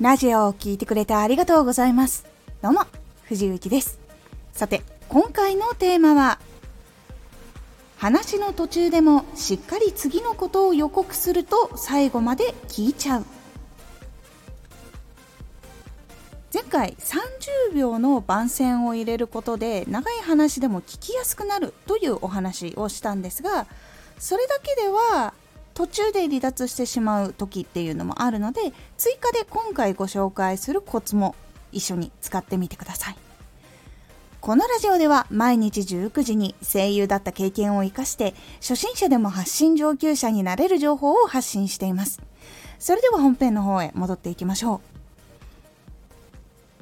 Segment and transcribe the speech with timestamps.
[0.00, 2.24] ラジオを聴いてくれてありがとうございます。
[2.62, 2.82] どうも、
[3.24, 3.98] 藤幸です。
[4.52, 6.38] さて、今回のテーマは、
[7.96, 13.24] 話の途中でもしっかり次のことを予告すると最後まで聞いちゃう。
[16.54, 23.66] 前回30秒の番宣を入れることで長い話でも聞きやすくなるというお話をしたんですが
[24.18, 25.34] それだけでは
[25.78, 31.36] 途中で離脱してしまう時っていうのもあるので追加で今回ご紹介するコツも
[31.70, 33.16] 一緒に使ってみてください。
[34.40, 42.20] このラジオでは毎日19時に声優だった経験を生かして初心者でも発信上級者になれる情報を発信しています。
[42.80, 44.80] それでは本編の方へ戻っていきましょう。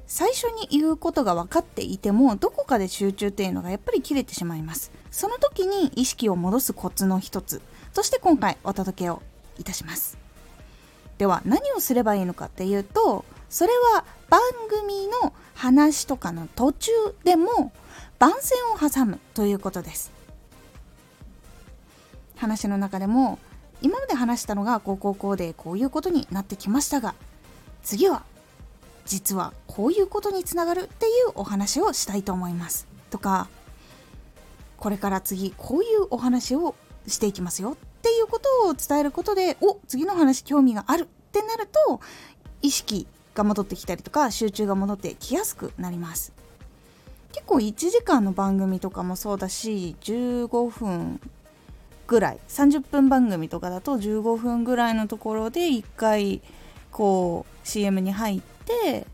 [0.07, 4.91] 最初に言うことが分かっていてもどこかで集中っていうのがやっぱり切れてしまいます。
[5.11, 7.61] その時に意識を戻すコツの一つ。
[7.97, 9.23] として今回お届けを
[9.59, 10.19] いたします。
[11.17, 16.93] では何をすればいいのかっていうとそれは番組の話とかの途中
[17.25, 17.73] でも
[18.19, 20.13] 番宣を挟むということです。
[22.37, 23.39] 話の中でも
[23.81, 27.15] 今まで話したのがこうこうこうでこういうことになってきましたが
[27.83, 28.25] 次は
[29.07, 32.87] 実はこういうことにつながるっていうお話をしたいと思います。
[33.09, 33.49] とか
[34.77, 36.75] これから次こういうお話を
[37.07, 37.77] していきますよ。
[38.17, 42.01] いうことを伝えることでお次の話興味があるってなると
[42.63, 46.33] 意識が戻ってきたりとか集中が戻ってきやすくなります。
[47.33, 51.21] 結構1時間の番組とかもそうだし15分
[52.07, 56.41] ぐらい30分番組とかだと15分ぐらいのところで1回
[56.91, 59.07] こう CM に入って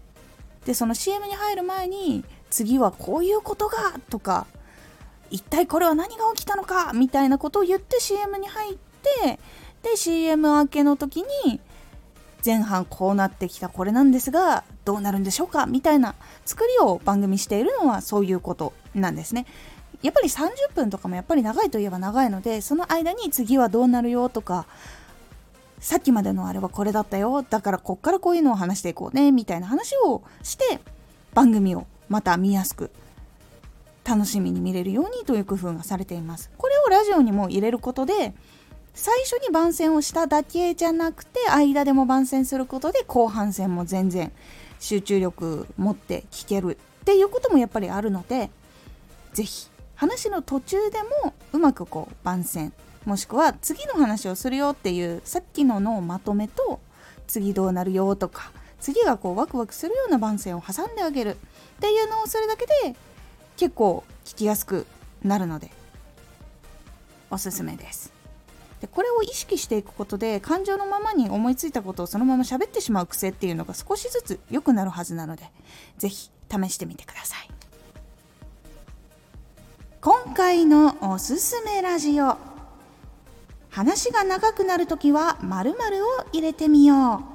[0.65, 4.47] でその CM に入る前に次はこういうことがとか
[5.31, 9.39] 一体これは何が起きたのかみたいなことを言って CM に入って
[9.83, 11.61] で CM 明けの時に
[12.45, 19.47] 前半こうなってきたこれなんですがどうなるんでしょうかみたいな作りを番組しているのはそういうことなんですね。
[20.03, 24.67] やっぱり30分とかもやっぱり長いといえば長いのでその間に次はどうなるよとか
[25.79, 30.81] さっきまでのあれはこれだったよだからこっからこういうのを話していこうねみたいな話をして
[31.35, 32.91] 番組をまた見やすく
[34.05, 38.35] 楽しみに見れるようにという工夫がされていますこれをラジオにも入れることで
[38.95, 44.33] 最初に番宣をしただけじゃなくて間でも番宣することで後半戦も全然
[44.81, 48.51] 集中力持って聞けるっていうこともやっぱりあるので
[49.33, 52.73] 是非話の途中でもうまくこう番宣
[53.05, 56.81] もしくは次の話をするよっていうさっきののまとめと
[57.27, 61.37] 次どうなるよとか次がこうワクワクするような番宣を挟んであげるっ
[61.81, 62.97] ていうのをするだけで
[63.57, 64.87] 結構聞きやすく
[65.23, 65.71] なるので
[67.31, 68.22] おすすめです。
[68.83, 75.45] でこれを意識していくことで感情のままに思いついたことをそのまま喋ってしまう癖っていうのが少しずつ良くなるはずなので
[75.99, 77.49] 是非試してみてください。
[80.01, 82.37] 今回のおすすめラジオ。
[83.71, 87.33] 話が長くなるときは〇〇を入れてみよう。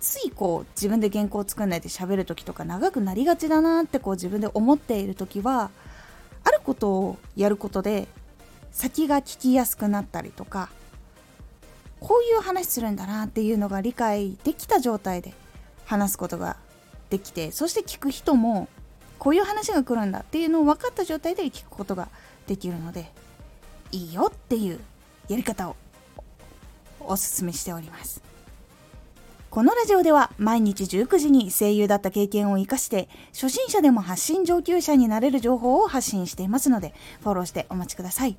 [0.00, 5.70] ついこう自分で原稿を作んないで喋る時とか長くなりがちだなってこう自分で思っている時は
[6.42, 8.08] あることをやることで
[8.72, 10.70] 先が聞きやすくなったりとか
[12.00, 15.34] こういう話するんだなっていうのが理解できた状態で
[15.84, 16.56] 話すことが
[17.10, 18.68] できてそして聞く人も
[19.18, 22.08] こういう話が来るんだっていうのを分かった状態で聞くことが
[22.48, 23.10] できるので
[23.92, 24.80] いいよっていう
[25.28, 25.76] やり方を
[26.98, 28.22] おすすめしております。
[29.50, 38.38] このラジオでは毎日19時に声優だった経験を生かして初心者でも発信上級者になれる情報を発信していますのでフォローしてお待ちください。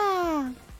[0.21, 0.70] 嗯。